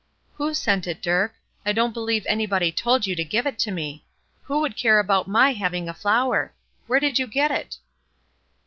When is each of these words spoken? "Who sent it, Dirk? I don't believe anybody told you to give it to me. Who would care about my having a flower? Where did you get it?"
"Who 0.37 0.55
sent 0.55 0.87
it, 0.87 0.99
Dirk? 0.99 1.35
I 1.63 1.73
don't 1.73 1.93
believe 1.93 2.25
anybody 2.27 2.71
told 2.71 3.05
you 3.05 3.15
to 3.15 3.23
give 3.23 3.45
it 3.45 3.59
to 3.59 3.71
me. 3.71 4.03
Who 4.45 4.59
would 4.61 4.75
care 4.75 4.97
about 4.99 5.27
my 5.27 5.53
having 5.53 5.87
a 5.87 5.93
flower? 5.93 6.55
Where 6.87 6.99
did 6.99 7.19
you 7.19 7.27
get 7.27 7.51
it?" 7.51 7.77